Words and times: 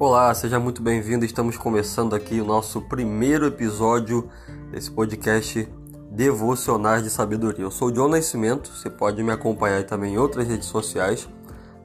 Olá, 0.00 0.32
seja 0.32 0.58
muito 0.58 0.80
bem-vindo. 0.80 1.26
Estamos 1.26 1.58
começando 1.58 2.16
aqui 2.16 2.40
o 2.40 2.44
nosso 2.46 2.80
primeiro 2.80 3.44
episódio 3.44 4.30
desse 4.70 4.90
podcast 4.90 5.68
Devocionais 6.10 7.02
de 7.02 7.10
Sabedoria. 7.10 7.66
Eu 7.66 7.70
sou 7.70 7.88
o 7.88 7.92
John 7.92 8.08
Nascimento, 8.08 8.70
você 8.74 8.88
pode 8.88 9.22
me 9.22 9.30
acompanhar 9.30 9.84
também 9.84 10.14
em 10.14 10.16
outras 10.16 10.48
redes 10.48 10.68
sociais. 10.68 11.28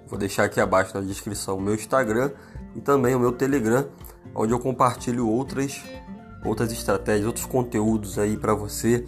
Vou 0.07 0.18
deixar 0.18 0.46
aqui 0.46 0.61
abaixo 0.61 0.96
na 0.96 1.01
descrição 1.01 1.57
o 1.57 1.61
meu 1.61 1.75
Instagram 1.75 2.32
e 2.73 2.79
também 2.79 3.14
o 3.15 3.20
meu 3.20 3.33
Telegram, 3.33 3.86
onde 4.34 4.54
eu 4.54 4.59
compartilho 4.59 5.27
outras 5.27 5.84
outras 6.45 6.71
estratégias, 6.71 7.27
outros 7.27 7.45
conteúdos 7.45 8.18
aí 8.18 8.38
para 8.38 8.54
você 8.54 9.05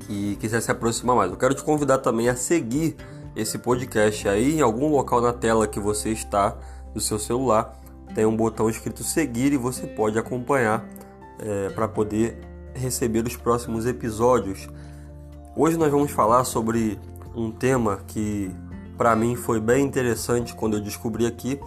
que 0.00 0.34
quiser 0.40 0.60
se 0.60 0.72
aproximar 0.72 1.14
mais. 1.14 1.30
Eu 1.30 1.36
quero 1.36 1.54
te 1.54 1.62
convidar 1.62 1.98
também 1.98 2.28
a 2.28 2.34
seguir 2.34 2.96
esse 3.36 3.58
podcast 3.58 4.28
aí 4.28 4.56
em 4.56 4.60
algum 4.60 4.90
local 4.90 5.20
na 5.20 5.32
tela 5.32 5.68
que 5.68 5.78
você 5.78 6.10
está 6.10 6.56
do 6.92 7.00
seu 7.00 7.16
celular. 7.16 7.78
Tem 8.14 8.24
um 8.26 8.36
botão 8.36 8.68
escrito 8.68 9.02
seguir 9.02 9.52
e 9.52 9.56
você 9.56 9.86
pode 9.86 10.18
acompanhar 10.18 10.84
é, 11.38 11.68
para 11.70 11.86
poder 11.86 12.38
receber 12.74 13.24
os 13.26 13.36
próximos 13.36 13.86
episódios. 13.86 14.68
Hoje 15.56 15.76
nós 15.76 15.90
vamos 15.90 16.10
falar 16.10 16.44
sobre 16.44 16.98
um 17.34 17.50
tema 17.50 18.00
que 18.06 18.54
para 18.96 19.14
mim 19.14 19.36
foi 19.36 19.60
bem 19.60 19.84
interessante 19.84 20.54
quando 20.54 20.76
eu 20.76 20.80
descobri 20.80 21.26
aqui. 21.26 21.60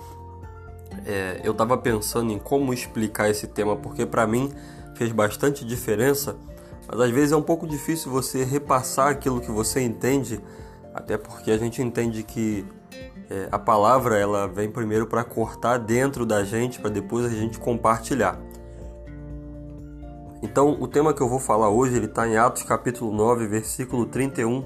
É, 1.05 1.41
eu 1.43 1.53
estava 1.53 1.77
pensando 1.77 2.31
em 2.31 2.39
como 2.39 2.73
explicar 2.73 3.29
esse 3.29 3.47
tema 3.47 3.75
porque 3.75 4.05
para 4.05 4.27
mim 4.27 4.51
fez 4.95 5.11
bastante 5.11 5.65
diferença 5.65 6.35
mas 6.91 6.99
às 6.99 7.11
vezes 7.11 7.31
é 7.31 7.35
um 7.35 7.41
pouco 7.41 7.65
difícil 7.65 8.11
você 8.11 8.43
repassar 8.43 9.07
aquilo 9.07 9.39
que 9.39 9.49
você 9.49 9.81
entende, 9.81 10.41
até 10.93 11.17
porque 11.17 11.49
a 11.49 11.57
gente 11.57 11.81
entende 11.81 12.21
que 12.21 12.65
é, 13.31 13.47
a 13.49 13.57
palavra 13.57 14.19
ela 14.19 14.45
vem 14.45 14.69
primeiro 14.69 15.07
para 15.07 15.23
cortar 15.23 15.77
dentro 15.77 16.25
da 16.25 16.43
gente, 16.43 16.81
para 16.81 16.89
depois 16.89 17.25
a 17.25 17.29
gente 17.29 17.57
compartilhar. 17.57 18.37
Então, 20.43 20.75
o 20.81 20.87
tema 20.87 21.13
que 21.13 21.21
eu 21.21 21.29
vou 21.29 21.39
falar 21.39 21.69
hoje, 21.69 21.95
ele 21.95 22.07
está 22.07 22.27
em 22.27 22.35
Atos 22.35 22.63
capítulo 22.63 23.15
9, 23.15 23.47
versículo 23.47 24.05
31. 24.05 24.65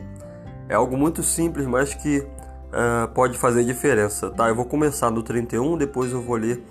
É 0.68 0.74
algo 0.74 0.98
muito 0.98 1.22
simples, 1.22 1.68
mas 1.68 1.94
que 1.94 2.20
uh, 2.20 3.08
pode 3.14 3.38
fazer 3.38 3.64
diferença, 3.64 4.32
tá? 4.32 4.48
Eu 4.50 4.56
vou 4.56 4.66
começar 4.66 5.12
no 5.12 5.22
31, 5.22 5.78
depois 5.78 6.12
eu 6.12 6.22
vou 6.22 6.38
ler 6.38 6.64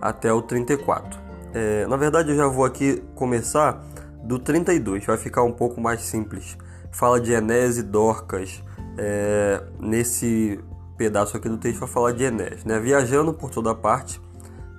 até 0.00 0.32
o 0.32 0.40
34. 0.40 1.18
É, 1.52 1.84
na 1.88 1.96
verdade, 1.96 2.30
eu 2.30 2.36
já 2.36 2.46
vou 2.46 2.64
aqui 2.64 3.02
começar 3.16 3.84
do 4.22 4.38
32, 4.38 5.04
vai 5.04 5.16
ficar 5.16 5.42
um 5.42 5.52
pouco 5.52 5.80
mais 5.80 6.02
simples. 6.02 6.56
Fala 6.92 7.20
de 7.20 7.32
Enéas 7.32 7.76
e 7.76 7.82
Dorcas. 7.82 8.62
É, 8.96 9.64
nesse 9.80 10.60
pedaço 11.00 11.34
aqui 11.34 11.48
do 11.48 11.56
texto 11.56 11.80
vai 11.80 11.88
falar 11.88 12.12
de 12.12 12.24
Enéas. 12.24 12.62
Né? 12.62 12.78
Viajando 12.78 13.32
por 13.32 13.48
toda 13.48 13.74
parte, 13.74 14.20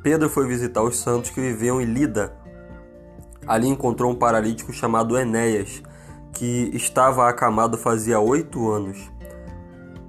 Pedro 0.04 0.30
foi 0.30 0.46
visitar 0.46 0.84
os 0.84 1.00
santos 1.00 1.32
que 1.32 1.42
viviam 1.42 1.82
em 1.82 1.86
Lida. 1.86 2.32
Ali 3.48 3.68
encontrou 3.68 4.12
um 4.12 4.16
paralítico 4.16 4.72
chamado 4.72 5.18
Enéas, 5.18 5.82
que 6.32 6.70
estava 6.76 7.28
acamado 7.28 7.76
fazia 7.76 8.20
oito 8.20 8.70
anos. 8.70 9.12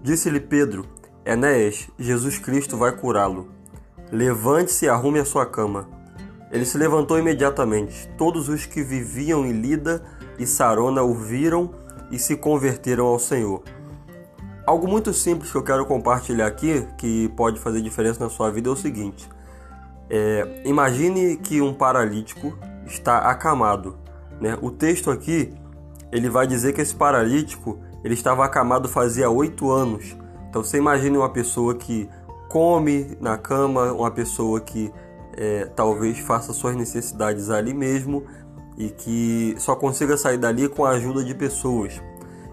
Disse-lhe 0.02 0.38
Pedro: 0.38 0.84
Enéas, 1.24 1.88
Jesus 1.98 2.38
Cristo 2.38 2.76
vai 2.76 2.92
curá-lo. 2.92 3.48
Levante-se 4.10 4.84
e 4.84 4.90
arrume 4.90 5.18
a 5.18 5.24
sua 5.24 5.46
cama. 5.46 5.88
Ele 6.50 6.66
se 6.66 6.76
levantou 6.76 7.18
imediatamente. 7.18 8.06
Todos 8.18 8.50
os 8.50 8.66
que 8.66 8.82
viviam 8.82 9.46
em 9.46 9.52
Lida 9.52 10.04
e 10.38 10.46
Sarona 10.46 11.02
o 11.02 11.14
viram 11.14 11.70
e 12.10 12.18
se 12.18 12.36
converteram 12.36 13.06
ao 13.06 13.18
Senhor. 13.18 13.62
Algo 14.64 14.86
muito 14.86 15.12
simples 15.12 15.50
que 15.50 15.56
eu 15.56 15.62
quero 15.62 15.84
compartilhar 15.86 16.46
aqui, 16.46 16.86
que 16.96 17.28
pode 17.30 17.58
fazer 17.58 17.80
diferença 17.80 18.22
na 18.22 18.30
sua 18.30 18.50
vida, 18.50 18.68
é 18.68 18.72
o 18.72 18.76
seguinte: 18.76 19.28
é, 20.08 20.62
imagine 20.64 21.36
que 21.36 21.60
um 21.60 21.74
paralítico 21.74 22.56
está 22.86 23.18
acamado. 23.18 23.96
Né? 24.40 24.56
O 24.60 24.70
texto 24.70 25.10
aqui 25.10 25.52
ele 26.12 26.28
vai 26.28 26.46
dizer 26.46 26.74
que 26.74 26.80
esse 26.80 26.94
paralítico 26.94 27.78
ele 28.04 28.14
estava 28.14 28.44
acamado 28.44 28.88
fazia 28.88 29.30
oito 29.30 29.70
anos. 29.70 30.16
Então 30.48 30.62
você 30.62 30.76
imagine 30.76 31.16
uma 31.16 31.30
pessoa 31.30 31.74
que 31.74 32.08
come 32.48 33.16
na 33.20 33.38
cama, 33.38 33.92
uma 33.92 34.10
pessoa 34.10 34.60
que 34.60 34.92
é, 35.34 35.64
talvez 35.74 36.18
faça 36.18 36.52
suas 36.52 36.76
necessidades 36.76 37.48
ali 37.48 37.72
mesmo 37.72 38.24
e 38.76 38.90
que 38.90 39.54
só 39.58 39.74
consiga 39.74 40.16
sair 40.16 40.36
dali 40.36 40.68
com 40.68 40.84
a 40.84 40.90
ajuda 40.90 41.24
de 41.24 41.34
pessoas. 41.34 42.00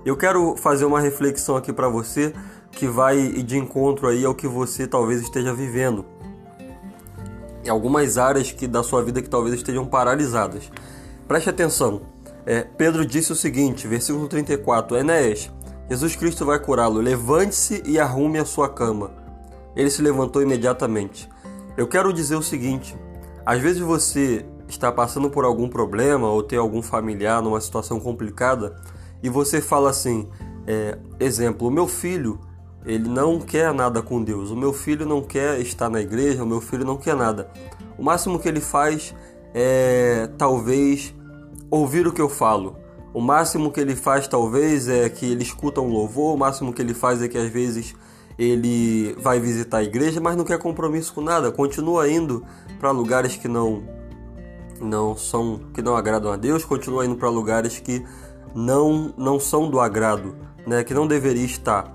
Eu 0.06 0.16
quero 0.16 0.56
fazer 0.56 0.86
uma 0.86 1.00
reflexão 1.00 1.58
aqui 1.58 1.74
para 1.74 1.90
você 1.90 2.34
que 2.72 2.88
vai 2.88 3.32
de 3.44 3.58
encontro 3.58 4.08
aí 4.08 4.24
ao 4.24 4.34
que 4.34 4.48
você 4.48 4.88
talvez 4.88 5.22
esteja 5.22 5.54
vivendo. 5.54 6.06
Em 7.66 7.70
algumas 7.70 8.18
áreas 8.18 8.52
que 8.52 8.66
da 8.66 8.82
sua 8.82 9.04
vida 9.04 9.22
que 9.22 9.30
talvez 9.30 9.56
estejam 9.56 9.86
paralisadas. 9.86 10.72
Preste 11.28 11.50
atenção. 11.50 12.02
É, 12.46 12.62
Pedro 12.62 13.06
disse 13.06 13.32
o 13.32 13.36
seguinte, 13.36 13.88
versículo 13.88 14.28
34, 14.28 14.98
Enéas, 14.98 15.52
Jesus 15.90 16.16
Cristo 16.16 16.46
vai 16.46 16.60
curá-lo, 16.60 17.02
levante-se 17.02 17.84
e 17.86 18.00
arrume 18.00 18.40
a 18.40 18.46
sua 18.46 18.70
cama. 18.70 19.12
Ele 19.76 19.90
se 19.90 20.02
levantou 20.02 20.42
imediatamente. 20.42 21.30
Eu 21.76 21.88
quero 21.88 22.14
dizer 22.14 22.36
o 22.36 22.42
seguinte: 22.42 22.96
às 23.46 23.60
vezes 23.62 23.82
você 23.82 24.46
está 24.68 24.92
passando 24.92 25.30
por 25.30 25.44
algum 25.44 25.68
problema 25.68 26.30
ou 26.30 26.42
tem 26.42 26.58
algum 26.58 26.82
familiar 26.82 27.42
numa 27.42 27.60
situação 27.60 28.00
complicada 28.00 28.76
e 29.22 29.30
você 29.30 29.62
fala 29.62 29.90
assim, 29.90 30.30
é, 30.68 30.98
exemplo, 31.20 31.68
o 31.68 31.72
meu 31.72 31.88
filho 31.88 32.40
ele 32.86 33.10
não 33.10 33.40
quer 33.40 33.74
nada 33.74 34.02
com 34.02 34.24
Deus, 34.24 34.52
o 34.52 34.56
meu 34.56 34.72
filho 34.72 35.06
não 35.06 35.22
quer 35.22 35.60
estar 35.60 35.90
na 35.90 36.02
igreja, 36.02 36.44
o 36.44 36.48
meu 36.48 36.62
filho 36.62 36.86
não 36.86 36.98
quer 36.98 37.16
nada. 37.16 37.52
O 37.98 38.04
máximo 38.04 38.40
que 38.40 38.48
ele 38.48 38.62
faz 38.62 39.14
é 39.54 40.30
talvez 40.38 41.14
ouvir 41.70 42.08
o 42.08 42.12
que 42.12 42.22
eu 42.22 42.30
falo. 42.30 42.78
O 43.14 43.20
máximo 43.20 43.72
que 43.72 43.80
ele 43.80 43.96
faz 43.96 44.28
talvez 44.28 44.88
é 44.88 45.10
que 45.10 45.26
ele 45.26 45.44
escuta 45.44 45.82
um 45.82 45.90
louvor, 45.92 46.36
o 46.36 46.38
máximo 46.38 46.72
que 46.72 46.82
ele 46.82 46.94
faz 46.94 47.22
é 47.22 47.28
que 47.28 47.38
às 47.38 47.50
vezes 47.50 47.96
ele 48.38 49.14
vai 49.20 49.40
visitar 49.40 49.80
a 49.80 49.84
igreja, 49.84 50.22
mas 50.22 50.38
não 50.38 50.46
quer 50.46 50.58
compromisso 50.60 51.14
com 51.14 51.22
nada, 51.22 51.52
continua 51.52 52.10
indo 52.10 52.46
para 52.80 52.92
lugares 52.92 53.36
que 53.36 53.48
não 53.48 53.84
não 54.80 55.18
são 55.18 55.60
que 55.74 55.82
não 55.82 55.96
agradam 55.96 56.32
a 56.32 56.38
Deus, 56.38 56.64
continua 56.64 57.06
indo 57.06 57.18
para 57.18 57.28
lugares 57.28 57.80
que 57.80 58.06
não 58.56 59.14
não 59.18 59.40
são 59.40 59.70
do 59.70 59.80
agrado, 59.80 60.36
né, 60.66 60.84
que 60.84 60.94
não 60.94 61.08
deveria 61.08 61.46
estar. 61.46 61.92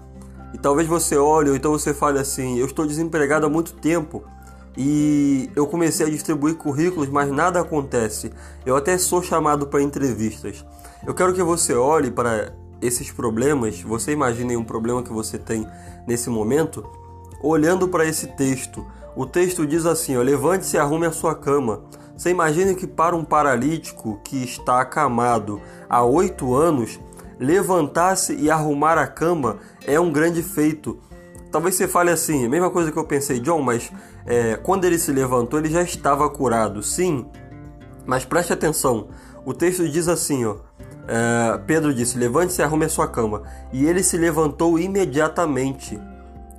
E 0.53 0.59
talvez 0.59 0.89
você 0.89 1.17
olhe 1.17 1.51
ou 1.51 1.57
então 1.57 1.73
você 1.73 1.93
fale 1.93 2.19
assim: 2.19 2.59
"Eu 2.59 2.67
estou 2.67 2.87
desempregado 2.87 3.47
há 3.47 3.49
muito 3.49 3.73
tempo 3.75 4.23
e 4.77 5.51
eu 5.55 5.67
comecei 5.67 6.07
a 6.07 6.11
distribuir 6.11 6.57
currículos, 6.57 7.09
mas 7.09 7.31
nada 7.31 7.61
acontece. 7.61 8.33
Eu 8.67 8.77
até 8.77 8.99
sou 8.99 9.23
chamado 9.23 9.67
para 9.69 9.83
entrevistas. 9.83 10.65
Eu 11.07 11.15
quero 11.15 11.33
que 11.33 11.43
você 11.43 11.75
olhe 11.75 12.11
para 12.11 12.53
esses 12.83 13.11
problemas, 13.11 13.81
você 13.81 14.13
imagine 14.13 14.57
um 14.57 14.65
problema 14.65 15.03
que 15.03 15.13
você 15.13 15.39
tem 15.39 15.67
nesse 16.07 16.29
momento, 16.29 16.85
olhando 17.43 17.89
para 17.89 18.05
esse 18.05 18.27
texto. 18.29 18.85
O 19.17 19.25
texto 19.25 19.67
diz 19.67 19.87
assim: 19.87 20.17
levante-se 20.17 20.77
e 20.77 20.79
arrume 20.79 21.07
a 21.07 21.13
sua 21.13 21.35
cama. 21.35 21.83
Você 22.17 22.31
imagine 22.31 22.75
que 22.75 22.87
para 22.87 23.17
um 23.17 23.25
paralítico 23.25 24.21
que 24.25 24.45
está 24.45 24.81
acamado 24.81 25.61
há 25.95 26.03
oito 26.03 26.57
anos, 26.57 26.99
levantar-se 27.39 28.35
e 28.35 28.51
arrumar 28.51 28.99
a 28.99 29.07
cama 29.07 29.59
é 29.87 29.99
um 30.01 30.11
grande 30.11 30.43
feito. 30.43 30.99
Talvez 31.53 31.77
você 31.77 31.87
fale 31.87 32.11
assim, 32.11 32.45
a 32.45 32.49
mesma 32.49 32.69
coisa 32.69 32.91
que 32.91 32.99
eu 32.99 33.05
pensei, 33.05 33.39
John, 33.39 33.63
mas 33.63 33.93
é, 34.27 34.57
quando 34.57 34.85
ele 34.87 34.99
se 34.99 35.13
levantou, 35.13 35.61
ele 35.61 35.71
já 35.71 35.83
estava 35.83 36.29
curado. 36.29 36.83
Sim, 36.83 37.27
mas 38.05 38.25
preste 38.25 38.53
atenção. 38.53 39.07
O 39.47 39.55
texto 39.55 39.89
diz 39.89 40.09
assim, 40.09 40.45
ó. 40.45 40.57
Uh, 41.05 41.61
Pedro 41.67 41.93
disse: 41.93 42.17
Levante-se 42.17 42.63
e 42.63 42.65
arrume 42.65 42.87
a 42.87 42.89
sua 42.89 43.07
cama. 43.07 43.43
E 43.71 43.85
ele 43.85 44.03
se 44.03 44.17
levantou 44.17 44.79
imediatamente. 44.79 46.01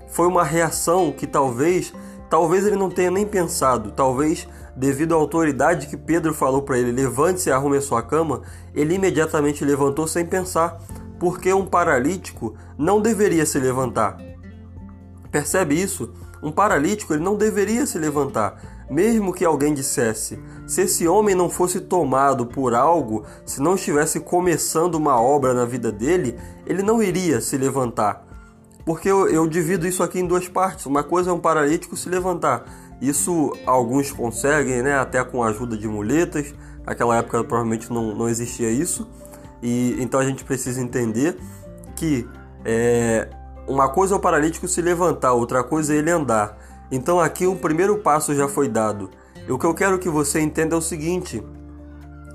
Foi 0.08 0.28
uma 0.28 0.44
reação 0.44 1.12
que 1.12 1.26
talvez, 1.26 1.92
talvez 2.30 2.66
ele 2.66 2.76
não 2.76 2.92
tenha 2.92 3.10
nem 3.10 3.26
pensado, 3.26 3.92
talvez 3.92 4.48
devido 4.76 5.14
à 5.14 5.18
autoridade 5.18 5.88
que 5.88 5.98
Pedro 5.98 6.34
falou 6.34 6.62
para 6.62 6.78
ele: 6.78 6.92
Levante-se 6.92 7.50
e 7.50 7.52
arrume 7.52 7.78
a 7.78 7.82
sua 7.82 8.02
cama. 8.02 8.42
Ele 8.74 8.96
imediatamente 8.96 9.64
levantou 9.66 10.08
sem 10.08 10.26
pensar, 10.26 10.80
porque 11.20 11.54
um 11.54 11.66
paralítico 11.66 12.56
não 12.78 13.02
deveria 13.02 13.46
se 13.46 13.60
levantar. 13.60 14.18
Percebe 15.32 15.82
isso? 15.82 16.14
Um 16.42 16.52
paralítico 16.52 17.14
ele 17.14 17.24
não 17.24 17.36
deveria 17.36 17.86
se 17.86 17.98
levantar 17.98 18.76
mesmo 18.90 19.34
que 19.34 19.46
alguém 19.46 19.74
dissesse: 19.74 20.40
se 20.68 20.82
esse 20.82 21.08
homem 21.08 21.36
não 21.36 21.50
fosse 21.50 21.82
tomado 21.82 22.46
por 22.46 22.74
algo, 22.74 23.24
se 23.46 23.62
não 23.62 23.76
estivesse 23.76 24.20
começando 24.20 24.96
uma 24.96 25.20
obra 25.20 25.54
na 25.54 25.66
vida 25.66 25.92
dele, 25.92 26.38
ele 26.66 26.84
não 26.84 27.02
iria 27.02 27.42
se 27.42 27.58
levantar. 27.58 28.24
Porque 28.86 29.10
eu, 29.10 29.28
eu 29.28 29.48
divido 29.48 29.88
isso 29.88 30.04
aqui 30.04 30.20
em 30.20 30.28
duas 30.28 30.48
partes. 30.48 30.86
Uma 30.86 31.04
coisa 31.04 31.32
é 31.32 31.34
um 31.34 31.40
paralítico 31.40 31.98
se 31.98 32.08
levantar. 32.08 32.66
Isso 33.02 33.56
alguns 33.66 34.12
conseguem, 34.12 34.82
né? 34.82 34.98
Até 34.98 35.24
com 35.24 35.44
a 35.44 35.48
ajuda 35.48 35.78
de 35.78 35.88
muletas. 35.88 36.54
Naquela 36.86 37.18
época 37.18 37.44
provavelmente 37.44 37.92
não, 37.92 38.16
não 38.16 38.30
existia 38.30 38.70
isso. 38.70 39.08
E 39.62 39.96
então 40.00 40.20
a 40.20 40.26
gente 40.26 40.44
precisa 40.44 40.82
entender 40.82 41.38
que 41.96 42.28
é, 42.64 43.30
uma 43.68 43.90
coisa 43.90 44.14
é 44.16 44.18
o 44.18 44.20
paralítico 44.20 44.68
se 44.68 44.82
levantar, 44.82 45.34
outra 45.34 45.64
coisa 45.64 45.94
é 45.94 45.98
ele 45.98 46.12
andar. 46.12 46.58
Então 46.92 47.20
aqui 47.20 47.48
um 47.48 47.58
primeiro 47.58 47.98
passo 47.98 48.36
já 48.36 48.48
foi 48.48 48.70
dado. 48.70 49.10
E 49.48 49.52
o 49.52 49.58
que 49.58 49.66
eu 49.66 49.74
quero 49.74 50.00
que 50.00 50.10
você 50.10 50.40
entenda 50.40 50.76
é 50.76 50.78
o 50.78 50.82
seguinte: 50.82 51.44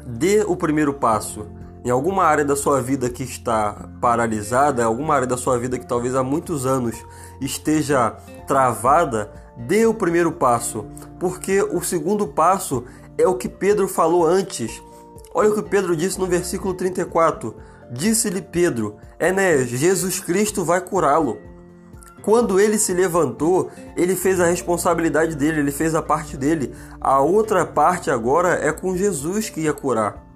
dê 0.06 0.42
o 0.42 0.56
primeiro 0.56 0.94
passo. 0.94 1.46
Em 1.82 1.88
alguma 1.88 2.24
área 2.24 2.44
da 2.44 2.54
sua 2.54 2.82
vida 2.82 3.08
que 3.08 3.22
está 3.22 3.88
paralisada, 4.00 4.84
alguma 4.84 5.14
área 5.14 5.26
da 5.26 5.36
sua 5.36 5.58
vida 5.58 5.78
que 5.78 5.86
talvez 5.86 6.14
há 6.14 6.22
muitos 6.22 6.66
anos 6.66 6.94
esteja 7.40 8.16
travada, 8.46 9.32
dê 9.56 9.86
o 9.86 9.94
primeiro 9.94 10.30
passo, 10.30 10.84
porque 11.18 11.62
o 11.62 11.80
segundo 11.80 12.26
passo 12.26 12.84
é 13.16 13.26
o 13.26 13.34
que 13.34 13.48
Pedro 13.48 13.88
falou 13.88 14.26
antes. 14.26 14.82
Olha 15.32 15.50
o 15.50 15.54
que 15.54 15.62
Pedro 15.62 15.96
disse 15.96 16.18
no 16.18 16.26
versículo 16.26 16.74
34. 16.74 17.56
Disse-lhe 17.90 18.42
Pedro: 18.42 18.96
né, 19.18 19.64
Jesus 19.64 20.20
Cristo 20.20 20.64
vai 20.64 20.80
curá-lo. 20.80 21.38
Quando 22.22 22.60
ele 22.60 22.78
se 22.78 22.92
levantou, 22.92 23.70
ele 23.96 24.14
fez 24.14 24.38
a 24.38 24.46
responsabilidade 24.46 25.34
dele, 25.34 25.60
ele 25.60 25.72
fez 25.72 25.94
a 25.94 26.02
parte 26.02 26.36
dele. 26.36 26.74
A 27.00 27.20
outra 27.20 27.64
parte 27.64 28.10
agora 28.10 28.54
é 28.54 28.70
com 28.70 28.94
Jesus 28.94 29.48
que 29.48 29.62
ia 29.62 29.72
curar. 29.72 30.29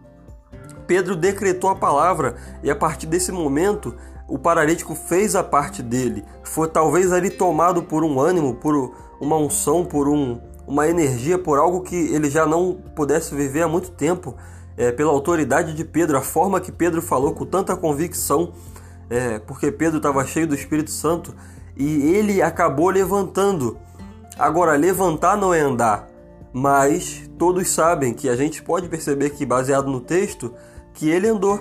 Pedro 0.86 1.16
decretou 1.16 1.70
a 1.70 1.74
palavra 1.74 2.36
e 2.62 2.70
a 2.70 2.76
partir 2.76 3.06
desse 3.06 3.32
momento 3.32 3.94
o 4.28 4.38
paralítico 4.38 4.94
fez 4.94 5.34
a 5.34 5.42
parte 5.42 5.82
dele. 5.82 6.24
Foi 6.42 6.68
talvez 6.68 7.12
ali 7.12 7.30
tomado 7.30 7.82
por 7.82 8.02
um 8.04 8.18
ânimo, 8.18 8.54
por 8.54 8.92
uma 9.20 9.36
unção, 9.36 9.84
por 9.84 10.08
um, 10.08 10.40
uma 10.66 10.88
energia, 10.88 11.38
por 11.38 11.58
algo 11.58 11.82
que 11.82 11.94
ele 11.96 12.30
já 12.30 12.46
não 12.46 12.74
pudesse 12.94 13.34
viver 13.34 13.62
há 13.62 13.68
muito 13.68 13.90
tempo. 13.90 14.34
É, 14.76 14.90
pela 14.90 15.12
autoridade 15.12 15.72
de 15.72 15.84
Pedro, 15.84 16.16
a 16.16 16.20
forma 16.20 16.60
que 16.60 16.72
Pedro 16.72 17.00
falou 17.00 17.32
com 17.32 17.46
tanta 17.46 17.76
convicção, 17.76 18.52
é, 19.08 19.38
porque 19.38 19.70
Pedro 19.70 19.98
estava 19.98 20.24
cheio 20.26 20.48
do 20.48 20.54
Espírito 20.54 20.90
Santo 20.90 21.32
e 21.76 22.12
ele 22.12 22.42
acabou 22.42 22.90
levantando. 22.90 23.78
Agora, 24.36 24.74
levantar 24.76 25.36
não 25.36 25.54
é 25.54 25.60
andar, 25.60 26.08
mas 26.54 27.28
todos 27.36 27.68
sabem 27.68 28.14
que 28.14 28.28
a 28.28 28.36
gente 28.36 28.62
pode 28.62 28.88
perceber 28.88 29.30
que, 29.30 29.44
baseado 29.44 29.90
no 29.90 30.00
texto, 30.00 30.54
que 30.94 31.10
ele 31.10 31.26
andou. 31.26 31.60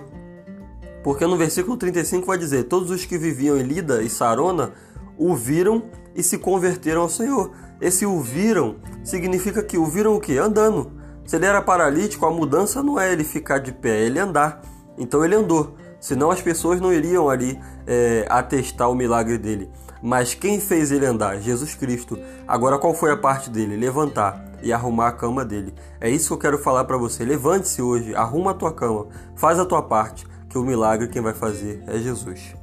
Porque 1.04 1.26
no 1.26 1.36
versículo 1.36 1.76
35 1.76 2.28
vai 2.28 2.38
dizer: 2.38 2.66
Todos 2.66 2.92
os 2.92 3.04
que 3.04 3.18
viviam 3.18 3.58
em 3.58 3.64
Lida 3.64 4.04
e 4.04 4.10
Sarona 4.10 4.72
o 5.18 5.34
viram 5.34 5.84
e 6.16 6.22
se 6.22 6.38
converteram 6.38 7.02
ao 7.02 7.10
Senhor. 7.10 7.52
Esse 7.82 8.06
o 8.06 8.22
viram 8.22 8.76
significa 9.04 9.64
que 9.64 9.80
o 9.80 9.86
viram 9.88 10.16
o 10.16 10.20
quê? 10.20 10.38
Andando. 10.38 10.92
Se 11.26 11.38
ele 11.38 11.48
era 11.48 11.62
paralítico, 11.62 12.26
a 12.28 12.32
mudança 12.32 12.84
não 12.84 13.00
é 13.00 13.12
ele 13.12 13.24
ficar 13.24 13.58
de 13.58 13.72
pé, 13.72 13.98
é 13.98 14.06
ele 14.06 14.20
andar. 14.20 14.62
Então 14.96 15.26
ele 15.26 15.34
andou. 15.36 15.76
Senão 16.00 16.30
as 16.30 16.42
pessoas 16.42 16.80
não 16.80 16.94
iriam 16.94 17.30
ali 17.30 17.60
é, 17.88 18.28
atestar 18.30 18.92
o 18.92 18.96
milagre 18.96 19.40
dele. 19.40 19.72
Mas 20.06 20.34
quem 20.34 20.60
fez 20.60 20.92
ele 20.92 21.06
andar? 21.06 21.40
Jesus 21.40 21.76
Cristo. 21.76 22.20
Agora 22.46 22.78
qual 22.78 22.94
foi 22.94 23.10
a 23.10 23.16
parte 23.16 23.50
dele? 23.50 23.78
Levantar 23.78 24.52
e 24.62 24.74
arrumar 24.74 25.08
a 25.08 25.12
cama 25.14 25.46
dele. 25.46 25.74
É 26.02 26.10
isso 26.10 26.28
que 26.28 26.34
eu 26.34 26.38
quero 26.38 26.58
falar 26.62 26.84
para 26.84 26.98
você. 26.98 27.24
Levante-se 27.24 27.82
hoje, 27.82 28.14
arruma 28.14 28.52
a 28.52 28.54
tua 28.54 28.74
cama, 28.74 29.08
faz 29.34 29.58
a 29.58 29.66
tua 29.66 29.82
parte, 29.82 30.28
que 30.50 30.58
o 30.58 30.64
milagre 30.64 31.08
quem 31.08 31.22
vai 31.22 31.34
fazer 31.34 31.82
é 31.88 31.98
Jesus. 32.00 32.54